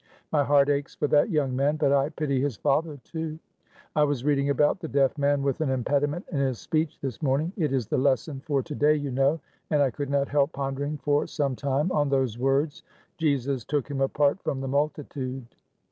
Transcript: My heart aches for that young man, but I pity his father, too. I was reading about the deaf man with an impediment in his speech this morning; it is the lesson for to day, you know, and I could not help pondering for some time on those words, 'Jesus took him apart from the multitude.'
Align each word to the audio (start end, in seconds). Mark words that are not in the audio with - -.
My 0.31 0.43
heart 0.43 0.67
aches 0.67 0.95
for 0.95 1.05
that 1.09 1.29
young 1.29 1.55
man, 1.55 1.75
but 1.75 1.91
I 1.91 2.09
pity 2.09 2.41
his 2.41 2.57
father, 2.57 2.97
too. 3.03 3.37
I 3.95 4.03
was 4.03 4.25
reading 4.25 4.49
about 4.49 4.79
the 4.79 4.87
deaf 4.87 5.15
man 5.15 5.43
with 5.43 5.61
an 5.61 5.69
impediment 5.69 6.25
in 6.31 6.39
his 6.39 6.57
speech 6.57 6.99
this 7.01 7.21
morning; 7.21 7.53
it 7.55 7.71
is 7.71 7.85
the 7.85 7.99
lesson 7.99 8.39
for 8.43 8.63
to 8.63 8.73
day, 8.73 8.95
you 8.95 9.11
know, 9.11 9.39
and 9.69 9.79
I 9.79 9.91
could 9.91 10.09
not 10.09 10.27
help 10.27 10.53
pondering 10.53 10.97
for 10.97 11.27
some 11.27 11.55
time 11.55 11.91
on 11.91 12.09
those 12.09 12.39
words, 12.39 12.81
'Jesus 13.19 13.63
took 13.63 13.87
him 13.91 14.01
apart 14.01 14.41
from 14.41 14.59
the 14.59 14.67
multitude.' 14.67 15.45